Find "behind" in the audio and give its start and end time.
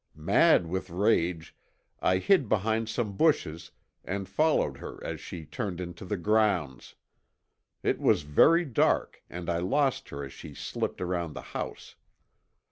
2.49-2.89